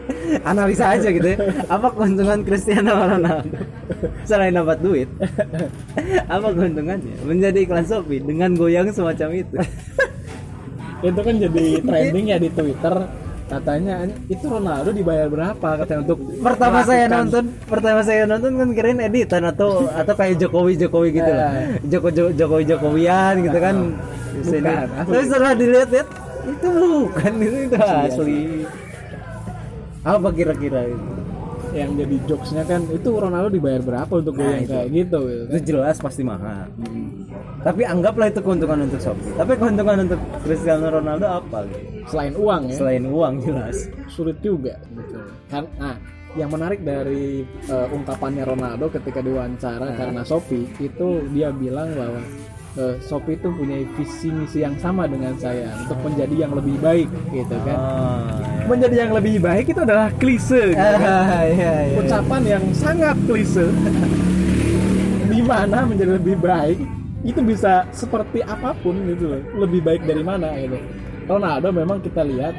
[0.48, 1.38] Analisa aja gitu ya.
[1.68, 3.66] Apa keuntungan Cristiano Ronaldo?
[4.30, 5.10] Selain dapat duit
[6.38, 7.18] apa keuntungannya?
[7.26, 9.58] Menjadi iklan Shopee dengan goyang semacam itu.
[11.04, 12.96] Itu kan jadi trending ya di Twitter
[13.44, 15.68] katanya itu Ronaldo dibayar berapa?
[15.80, 20.36] Katanya untuk pertama saya melakukan- nonton pertama saya nonton kan kirain editan atau atau kayak
[20.38, 21.52] Jokowi Jokowi gitu lah.
[21.84, 23.76] Joko Jo- Jokowi Jokowian gitu kan.
[24.34, 24.66] Sini.
[24.66, 26.08] Bukan, tapi setelah dilihat-lihat
[26.44, 26.68] itu
[27.06, 28.40] bukan itu, itu asli.
[30.04, 31.23] Apa kira-kira itu
[31.74, 34.72] yang jadi jokesnya kan itu Ronaldo dibayar berapa untuk Nah, goyang itu.
[34.72, 35.44] kayak gitu gitu.
[35.50, 36.70] itu jelas pasti mahal.
[37.60, 41.58] Tapi anggaplah itu keuntungan untuk Shopee tapi keuntungan untuk Cristiano Ronaldo apa?
[41.66, 41.82] Gitu?
[42.04, 42.76] selain uang ya?
[42.78, 43.76] Selain uang jelas.
[44.08, 45.18] Sulit juga gitu.
[45.48, 45.96] Kan nah
[46.34, 52.22] yang menarik dari eh, ungkapannya Ronaldo ketika diwawancara karena Shopee itu dia bilang bahwa
[52.78, 57.10] eh, Shopee itu punya visi misi yang sama dengan saya untuk menjadi yang lebih baik
[57.30, 58.28] gitu kan oh,
[58.70, 61.00] menjadi yang lebih baik itu adalah klise gitu kan.
[61.00, 61.20] ya.
[61.54, 61.98] ya, ya.
[62.02, 63.66] ucapan yang sangat klise
[65.34, 66.78] di mana menjadi lebih baik
[67.24, 70.76] itu bisa seperti apa pun gitu loh lebih baik dari mana gitu
[71.24, 72.52] Ronaldo memang kita lihat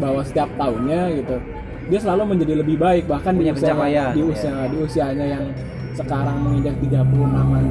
[0.00, 1.36] bahwa setiap tahunnya gitu
[1.92, 4.26] dia selalu menjadi lebih baik bahkan di usia pencapaian, di ya.
[4.32, 5.44] usia di usianya yang
[5.92, 7.04] sekarang menginjak 36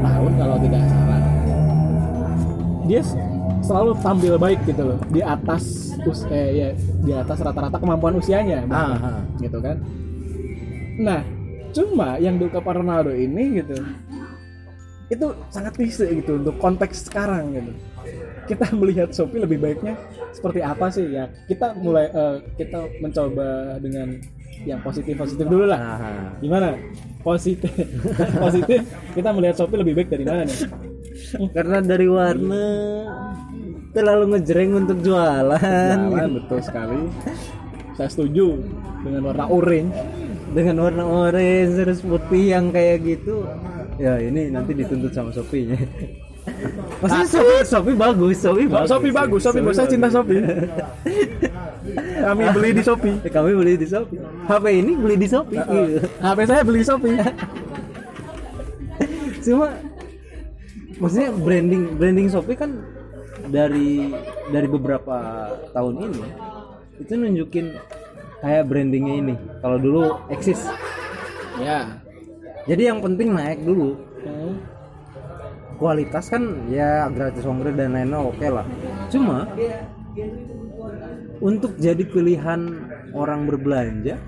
[0.05, 1.30] tahun kalau tidak salah
[2.85, 3.01] dia
[3.61, 6.69] selalu tampil baik gitu loh di atas us eh, ya,
[7.05, 9.21] di atas rata-rata kemampuan usianya bahkan, Ah, ah.
[9.37, 9.77] gitu kan.
[10.97, 11.21] Nah
[11.71, 13.79] cuma yang diungkapkan Ronaldo ini gitu
[15.11, 17.71] itu sangat klise gitu untuk konteks sekarang gitu.
[18.49, 19.93] Kita melihat Shopee lebih baiknya
[20.33, 21.05] seperti apa sih?
[21.11, 24.17] Ya kita mulai eh, kita mencoba dengan
[24.65, 25.79] yang positif positif dulu lah.
[25.79, 26.77] Ah, gimana?
[27.21, 27.69] Positif.
[28.45, 28.81] Positif.
[29.13, 30.90] Kita melihat Shopee lebih baik dari mana nih
[31.55, 32.63] karena dari warna
[33.91, 36.99] terlalu ngejreng untuk jualan Jalan betul sekali
[37.95, 38.59] saya setuju
[39.03, 39.95] dengan warna orange
[40.51, 43.43] dengan warna orange terus putih yang kayak gitu
[43.99, 45.79] ya ini nanti dituntut sama Shopee nya
[47.01, 48.89] Maksudnya Shopee, Shopee bagus, Shopee bagus.
[48.89, 49.77] Shopee bagus, Shopee bagus.
[49.77, 50.41] Saya cinta Shopee.
[52.21, 53.15] Kami beli di Shopee.
[53.21, 54.17] Eh, Kami beli di Shopee.
[54.49, 55.61] HP ini beli di Shopee.
[56.21, 57.17] HP saya beli Shopee.
[59.45, 59.69] Cuma
[61.01, 62.77] maksudnya branding branding Shopee kan
[63.49, 64.13] dari
[64.53, 66.23] dari beberapa tahun ini
[67.01, 67.73] itu nunjukin
[68.41, 69.35] kayak brandingnya ini.
[69.61, 70.61] Kalau dulu eksis.
[71.61, 71.97] ya.
[72.69, 73.97] Jadi yang penting naik dulu.
[74.21, 74.53] Hmm.
[75.81, 78.65] Kualitas kan ya gratis ongkir dan lain-lain oke lah.
[79.09, 79.49] Cuma
[81.41, 82.85] untuk jadi pilihan
[83.17, 84.21] orang berbelanja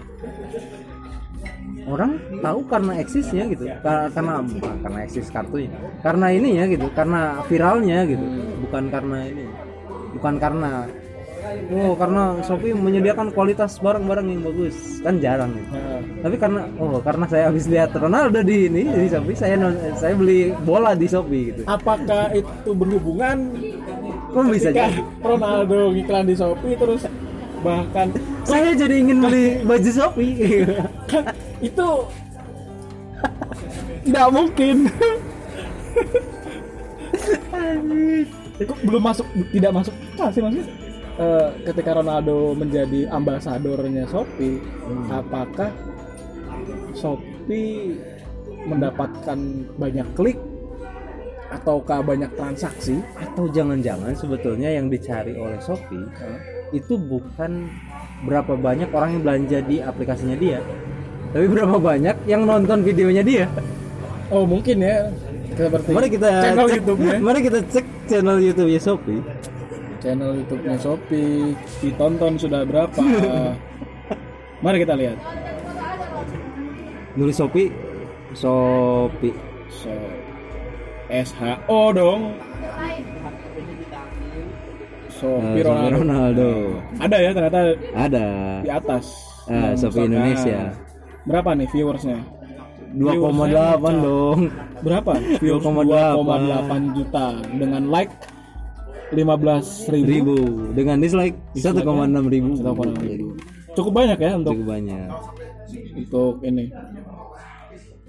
[1.87, 3.65] orang tahu karena eksisnya gitu.
[3.81, 5.71] Ka- karena bukan karena eksis kartunya.
[5.99, 8.25] Karena ini ya gitu karena viralnya gitu.
[8.67, 9.45] Bukan karena ini.
[10.13, 10.85] Bukan karena
[11.73, 14.75] oh karena Shopee menyediakan kualitas barang-barang yang bagus.
[15.03, 15.75] Kan jarang gitu
[16.23, 19.59] tapi karena oh karena saya habis lihat Ronaldo di ini di Shopee saya
[19.99, 21.61] saya beli bola di Shopee gitu.
[21.67, 23.51] Apakah itu berhubungan
[24.31, 25.03] kok bisa jadi?
[25.19, 27.03] Ronaldo iklan di Shopee terus
[27.63, 28.07] bahkan
[28.43, 30.67] saya jadi ingin beli baju Shopee.
[31.07, 31.23] Kan
[31.63, 31.89] itu
[34.03, 34.75] tidak mungkin.
[38.83, 40.67] Belum masuk tidak masuk akal sih maksudnya.
[41.13, 44.57] Eh, ketika Ronaldo menjadi ambasadornya Shopee
[45.13, 45.69] apakah
[46.97, 47.97] Shopee
[48.65, 49.37] mendapatkan
[49.77, 50.39] banyak klik
[51.53, 52.97] ataukah banyak transaksi?
[53.21, 56.09] Atau jangan-jangan sebetulnya yang dicari oleh Shopee
[56.73, 57.69] itu bukan
[58.25, 60.57] berapa banyak orang yang belanja di aplikasinya dia
[61.33, 63.45] tapi berapa banyak yang nonton videonya dia.
[64.29, 65.09] Oh mungkin ya.
[65.57, 67.13] Seperti mari kita channel cek, YouTube-nya.
[67.27, 69.21] mari kita cek channel YouTube-nya Shopee.
[69.97, 73.01] Channel YouTube-nya Shopee ditonton sudah berapa?
[74.63, 75.17] Mari kita lihat.
[77.17, 77.73] Nulis Shopee.
[78.37, 79.33] Shopee.
[79.73, 79.89] So
[81.13, 82.21] SHO dong.
[85.13, 85.97] Shopee Eh, Shopee Ronaldo.
[86.01, 86.49] Ronaldo.
[86.97, 87.59] ada ya ternyata
[87.93, 88.25] ada.
[88.59, 89.05] di atas.
[89.45, 90.07] Eh, Belum Shopee misalkan.
[90.09, 90.59] Indonesia.
[91.23, 92.19] berapa nih viewersnya?
[92.93, 94.39] 2,8 dong.
[94.81, 95.13] berapa?
[95.39, 97.25] Viewers 2,8 2,8 juta.
[97.51, 98.13] Dengan like
[99.09, 100.37] 15 ribu, ribu.
[100.73, 102.49] Dengan dislike 1,6 ribu.
[102.57, 103.33] 1,6 ribu.
[103.73, 105.09] cukup banyak ya untuk cukup banyak.
[105.95, 106.65] untuk ini.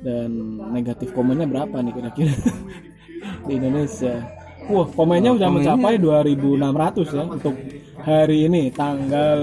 [0.04, 0.30] Dan
[0.68, 2.34] negatif komennya berapa nih kira-kira
[3.44, 4.14] di Indonesia
[4.66, 7.54] wah komennya Oh, udah komennya- mencapai 2600 ya untuk
[7.98, 9.38] hari ini tanggal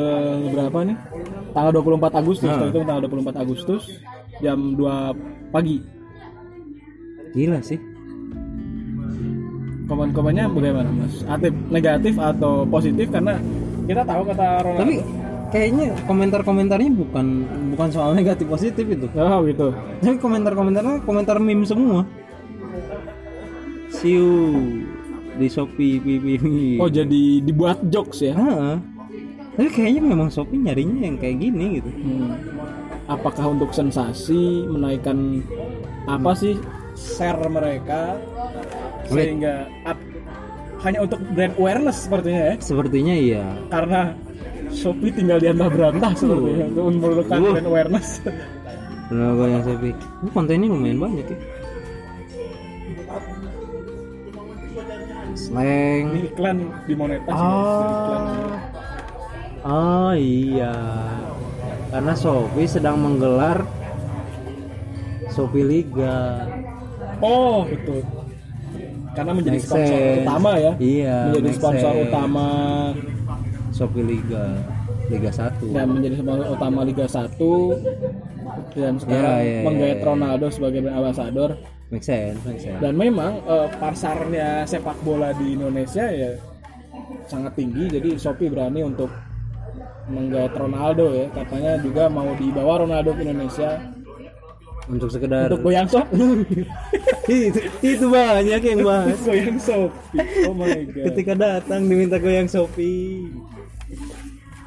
[0.47, 0.97] berapa nih
[1.51, 2.63] tanggal 24 Agustus Nah.
[2.63, 3.81] itu tanggal 24 Agustus
[4.37, 5.13] jam 2
[5.49, 5.77] pagi
[7.31, 7.79] gila sih
[9.83, 11.19] komen-komennya bagaimana mas?
[11.25, 13.35] Aktif negatif atau positif karena
[13.83, 14.79] kita tahu kata Ronaldo.
[14.79, 14.95] tapi
[15.51, 17.25] kayaknya komentar-komentarnya bukan
[17.75, 19.75] bukan soal negatif positif itu oh gitu.
[19.99, 22.07] tapi komentar-komentarnya komentar meme semua
[24.01, 24.29] siu
[25.31, 26.35] di shopee pipi
[26.77, 28.33] Oh jadi dibuat jokes ya?
[28.33, 28.75] Ah,
[29.53, 32.33] tapi kayaknya memang shopee nyarinya yang kayak gini gitu Hmm.
[33.07, 35.43] Apakah untuk sensasi menaikkan
[36.05, 36.55] apa sih
[36.93, 38.15] share mereka
[39.05, 40.07] sehingga up-
[40.81, 42.55] hanya untuk brand awareness sepertinya ya?
[42.57, 44.15] sepertinya iya Karena
[44.71, 47.51] Shopee tinggal diantah berantah sepertinya untuk memerlukan Uh.
[47.51, 48.07] brand awareness.
[49.09, 51.37] Logo yang Shopee ini kontennya lumayan banyak ya
[55.51, 57.27] slang Ini iklan dimonetasi.
[57.29, 58.23] iklan.
[59.61, 60.73] Ah, oh iya,
[61.89, 63.61] karena Shopee sedang menggelar
[65.29, 66.47] Shopee Liga.
[67.21, 68.01] Oh betul.
[69.11, 70.19] Karena menjadi Make sponsor sense.
[70.23, 70.71] utama ya.
[70.79, 72.03] Iya, Menjadi sponsor sense.
[72.07, 72.45] utama
[73.71, 74.45] Shopee Liga,
[75.07, 75.75] Liga 1.
[75.75, 78.30] dan menjadi sponsor utama Liga 1
[78.71, 80.05] dan sekarang Ya, ya, ya, menggait ya.
[80.05, 81.49] Ronaldo sebagai brand ambassador
[81.87, 82.79] Make sense, make sense.
[82.79, 86.31] dan memang eh, pasarnya sepak bola di Indonesia ya
[87.25, 89.11] sangat tinggi jadi Shopee berani untuk
[90.05, 93.79] menggait Ronaldo ya katanya juga mau dibawa Ronaldo ke Indonesia
[94.83, 96.07] Untuk sekedar untuk goyang shop
[97.29, 99.19] itu, itu banyak yang bahas.
[99.21, 103.29] goyang Shopee oh my god Ketika datang diminta goyang Shopee.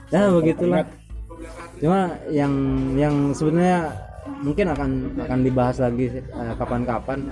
[0.06, 0.86] Nah, begitulah.
[1.84, 2.54] Cuma yang
[2.96, 3.92] yang sebenarnya
[4.40, 7.28] mungkin akan akan dibahas lagi eh, kapan-kapan.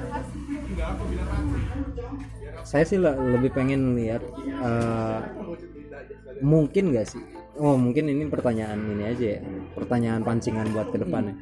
[2.60, 5.20] Saya sih le- lebih pengen lihat eh,
[6.44, 7.22] mungkin gak sih?
[7.56, 9.40] Oh mungkin ini pertanyaan ini aja ya,
[9.72, 11.34] pertanyaan pancingan buat ke depan ya.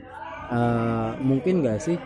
[0.55, 1.99] Eh, mungkin gak sih?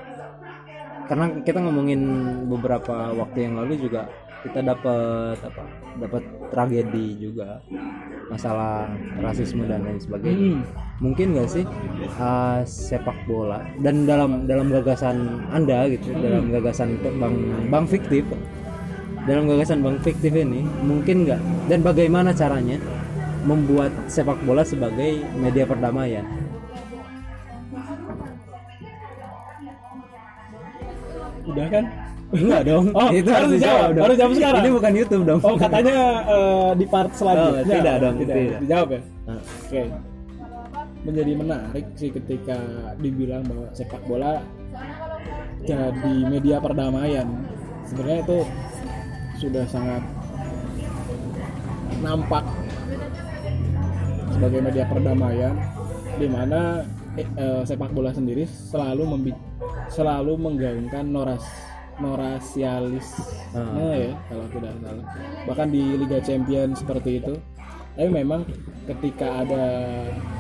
[1.05, 2.01] Karena kita ngomongin
[2.49, 4.09] beberapa waktu yang lalu juga
[4.45, 5.65] kita dapat apa?
[5.97, 7.65] Dapat tragedi juga
[8.29, 8.89] masalah
[9.25, 10.61] rasisme dan lain sebagainya.
[10.61, 10.63] Hmm.
[11.03, 11.65] mungkin nggak sih
[12.21, 13.65] uh, sepak bola?
[13.83, 17.37] Dan dalam dalam gagasan anda gitu dalam gagasan bang
[17.73, 18.25] bang fiktif
[19.25, 21.41] dalam gagasan bang fiktif ini mungkin nggak?
[21.73, 22.77] Dan bagaimana caranya
[23.49, 26.25] membuat sepak bola sebagai media perdamaian?
[31.45, 31.85] Udah kan
[32.31, 34.63] enggak dong Oh, itu harus dijawab, dong harus jawab sekarang.
[34.63, 38.59] ini bukan YouTube dong oh katanya eh, di part selanjutnya Oh, tidak dong, tidak, tidak.
[38.61, 39.83] dijawab ya Nah, Oke.
[41.01, 42.57] Menjadi menarik sih ketika
[42.97, 44.41] dibilang bahwa sepak bola
[45.61, 47.29] jadi media perdamaian.
[47.85, 48.39] Sebenarnya itu
[49.39, 50.01] sudah sangat
[52.01, 52.45] nampak
[54.31, 55.55] sebagai media perdamaian
[56.15, 56.85] di mana
[57.15, 59.41] eh, eh, sepak bola sendiri selalu membi-
[59.89, 61.45] selalu menggaungkan noras
[62.03, 63.07] norasialis
[63.55, 63.95] Ah.
[63.95, 65.07] ya kalau tidak salah.
[65.47, 67.35] Bahkan di Liga Champions seperti itu.
[67.95, 68.43] Tapi memang
[68.91, 69.65] ketika ada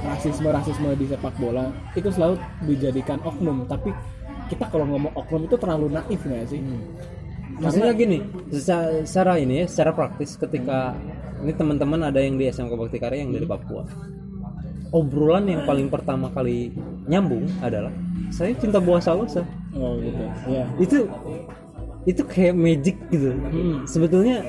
[0.02, 2.34] rasisme rasisme di sepak bola itu selalu
[2.66, 3.62] dijadikan oknum.
[3.70, 3.94] Tapi
[4.50, 6.58] kita kalau ngomong oknum itu terlalu naif nggak sih?
[7.54, 8.18] Maksudnya gini
[8.50, 10.98] secara, secara ini ya secara praktis ketika
[11.46, 13.86] ini teman-teman ada yang di SMK Bakti Karya yang dari Papua.
[14.90, 16.74] Obrolan yang paling pertama kali
[17.06, 17.94] nyambung adalah
[18.34, 19.46] saya cinta buah salosa
[19.78, 20.24] oh gitu.
[20.50, 20.98] Ya itu
[22.04, 23.30] itu kayak magic gitu.
[23.32, 23.86] Hmm.
[23.86, 24.42] sebetulnya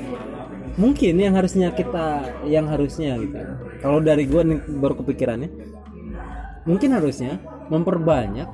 [0.76, 3.38] mungkin yang harusnya kita yang harusnya gitu.
[3.80, 5.50] Kalau dari gua nih baru kepikirannya
[6.66, 7.38] mungkin harusnya
[7.70, 8.50] memperbanyak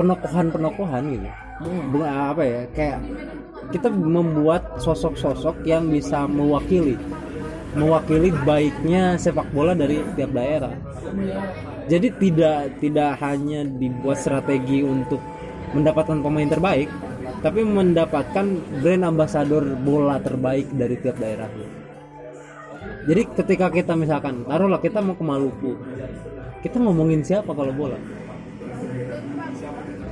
[0.00, 1.28] penokohan-penokohan gitu.
[1.92, 2.98] Bukan apa ya kayak
[3.74, 6.96] kita membuat sosok-sosok yang bisa mewakili
[7.76, 10.72] mewakili baiknya sepak bola dari tiap daerah
[11.88, 15.20] jadi tidak tidak hanya dibuat strategi untuk
[15.72, 16.88] mendapatkan pemain terbaik
[17.40, 18.46] tapi mendapatkan
[18.80, 21.48] brand ambassador bola terbaik dari tiap daerah.
[23.08, 25.72] Jadi ketika kita misalkan taruhlah kita mau ke Maluku
[26.58, 27.98] kita ngomongin siapa kalau bola?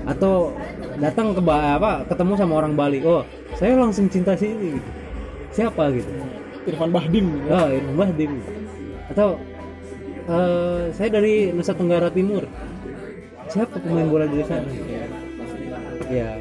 [0.06, 0.54] Atau
[1.02, 3.26] datang ke apa ketemu sama orang Bali oh
[3.58, 4.78] saya langsung cinta sini.
[5.50, 6.10] Siapa gitu?
[6.68, 7.26] Irfan Bahdim.
[7.50, 8.32] Oh Irfan Bahdim.
[9.10, 9.40] Atau
[10.26, 12.44] eh, saya dari Nusa Tenggara Timur.
[13.46, 14.70] Siapa pemain bola dari sana?
[16.10, 16.38] Ya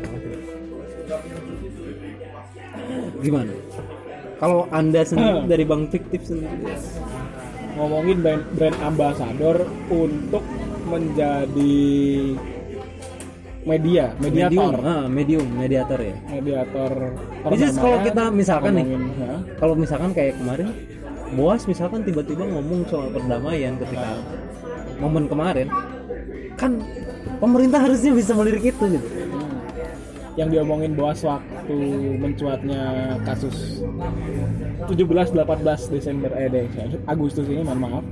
[3.26, 3.54] gimana?
[4.38, 6.76] Kalau anda sendiri dari bang fiktif sendiri.
[7.76, 10.44] Ngomongin brand, brand ambassador untuk
[10.86, 11.82] menjadi
[13.66, 16.16] media medium mediator ah, medium mediator ya.
[16.30, 16.92] Mediator
[17.58, 20.70] is kalau kita misalkan nih ya, kalau misalkan kayak kemarin
[21.34, 24.22] Boas misalkan tiba-tiba ngomong soal perdamaian ketika
[25.02, 25.68] momen kemarin
[26.56, 26.80] kan
[27.42, 29.08] pemerintah harusnya bisa melirik itu gitu.
[30.36, 31.78] Yang diomongin Boas waktu
[32.22, 33.82] mencuatnya kasus
[34.86, 36.68] 17-18 Desember eh deh,
[37.10, 38.06] Agustus ini mohon maaf.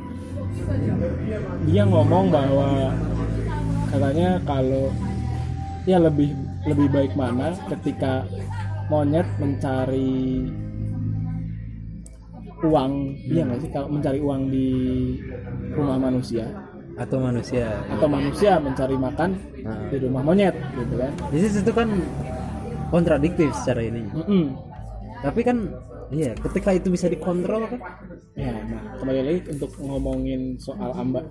[1.69, 2.95] Dia ngomong bahwa
[3.91, 4.89] katanya kalau
[5.83, 6.31] ya lebih
[6.63, 8.23] lebih baik mana ketika
[8.87, 10.47] monyet mencari
[12.63, 12.91] uang
[13.27, 14.67] iya nggak sih kalau mencari uang di
[15.73, 16.45] rumah manusia
[16.93, 19.31] atau manusia atau manusia mencari makan
[19.63, 19.79] Nah.
[19.87, 21.87] di rumah monyet gitu kan jadi itu kan
[22.91, 24.51] kontradiktif secara ini Mm-mm.
[25.23, 25.71] tapi kan
[26.11, 27.79] iya ketika itu bisa dikontrol kan
[28.35, 31.23] ya nah kembali lagi untuk ngomongin soal amba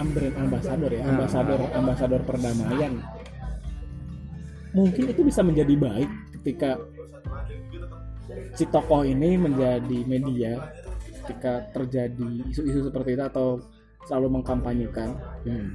[0.00, 1.12] brand ambasador ya Nah.
[1.12, 3.04] ambasador ambasador perdamaian
[4.72, 6.10] mungkin itu bisa menjadi baik
[6.40, 6.80] ketika
[8.54, 10.72] si tokoh ini menjadi media
[11.24, 13.60] ketika terjadi isu-isu seperti itu atau
[14.08, 15.12] selalu mengkampanyekan
[15.44, 15.68] hmm.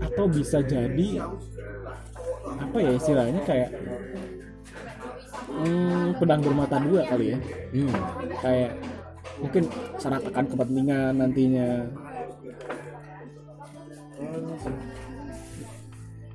[0.00, 1.20] atau bisa jadi
[2.46, 3.70] apa ya istilahnya kayak
[5.52, 7.38] hmm, pedang bermata dua kali ya
[7.76, 7.92] Hmm.
[8.40, 8.72] kayak
[9.36, 9.68] mungkin
[10.00, 11.68] syarat akan kepentingan nantinya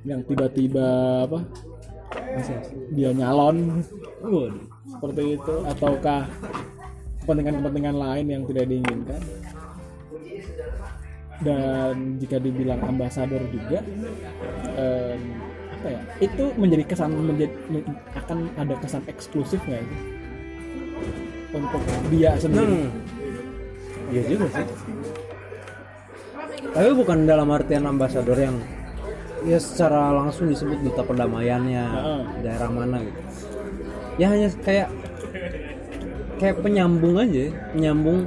[0.06, 0.90] yang tiba-tiba
[1.26, 1.38] apa
[2.92, 3.82] dia nyalon.
[4.86, 5.54] Seperti itu.
[5.66, 6.26] Ataukah
[7.22, 9.22] kepentingan-kepentingan lain yang tidak diinginkan?
[11.42, 13.82] Dan jika dibilang ambasador juga
[14.78, 15.18] em,
[15.74, 17.50] apa ya itu menjadi kesan menjadi
[18.14, 19.96] akan ada kesan eksklusif nggak itu?
[21.52, 21.82] Untuk
[22.14, 22.86] dia sendiri.
[22.86, 22.90] Hmm.
[24.14, 24.66] Iya juga sih.
[26.72, 28.56] Tapi bukan dalam artian ambasador yang
[29.42, 32.20] ya secara langsung disebut duta perdamaiannya Heeh.
[32.46, 33.20] daerah mana gitu.
[34.20, 34.88] Ya hanya kayak
[36.38, 38.26] kayak penyambung aja, penyambung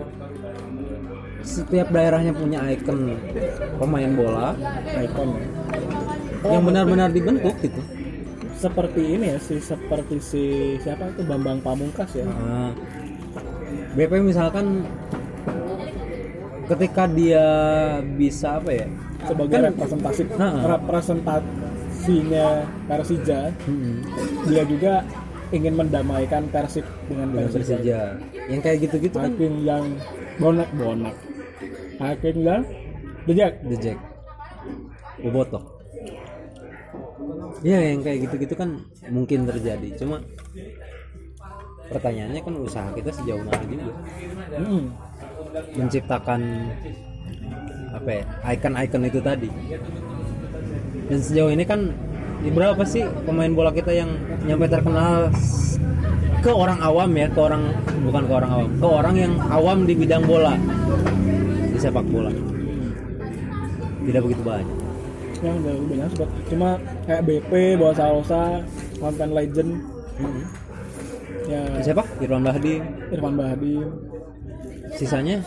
[1.45, 3.13] setiap daerahnya punya ikon
[3.77, 4.57] pemain bola
[4.97, 5.37] ikon
[6.41, 7.81] yang benar-benar dibentuk gitu.
[8.57, 10.43] seperti ini ya si seperti si
[10.81, 12.73] siapa itu Bambang Pamungkas ya Nah,
[13.93, 14.89] BP misalkan
[16.65, 17.45] ketika dia
[18.17, 18.87] bisa apa ya?
[19.25, 20.53] Sebagai Kan- representasi Nah.
[20.69, 22.47] representasinya
[22.85, 23.97] Persija Hmm.
[24.45, 24.93] dia juga
[25.49, 27.77] ingin mendamaikan Persib dengan dengan Persija.
[27.77, 28.01] Persija.
[28.49, 29.83] Yang kayak gitu-gitu kan yang
[30.37, 31.15] bonak bonak
[31.97, 32.61] hakim yang
[33.25, 33.99] dejak The Jack
[35.17, 35.63] Bobotoh.
[37.63, 38.77] Ya yang kayak gitu-gitu kan
[39.09, 39.89] mungkin terjadi.
[39.97, 40.21] Cuma
[41.87, 43.93] pertanyaannya kan usaha kita sejauh mana juga.
[44.59, 44.85] Hmm.
[45.71, 46.41] menciptakan
[47.95, 49.49] apa ya icon-icon itu tadi.
[51.05, 51.93] Dan sejauh ini kan
[52.43, 54.11] ya berapa sih pemain bola kita yang
[54.43, 55.31] nyampe terkenal
[56.43, 57.73] ke orang awam ya ke orang
[58.05, 60.53] bukan ke orang awam ke orang yang awam di bidang bola
[61.71, 62.29] di sepak bola.
[64.05, 64.69] Tidak begitu banyak.
[65.41, 66.69] Yang udah banyak sebut cuma
[67.09, 68.61] kayak BP bawa Salosa
[69.01, 69.71] konten legend.
[71.45, 71.61] Ya.
[71.81, 72.01] Siapa?
[72.21, 72.81] Irwan Bahdi.
[73.13, 73.85] Irfan Bahdim
[74.95, 75.43] sisanya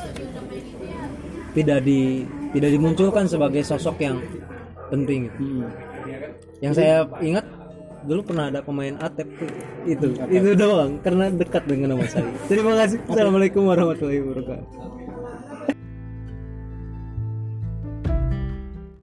[1.56, 2.22] tidak di
[2.54, 4.16] tidak dimunculkan sebagai sosok yang
[4.88, 5.38] penting gitu.
[5.40, 5.68] hmm.
[6.64, 7.44] yang saya ingat
[8.08, 9.50] dulu pernah ada pemain Atep tuh.
[9.84, 14.97] itu itu doang karena dekat dengan nama saya terima kasih assalamualaikum warahmatullahi wabarakatuh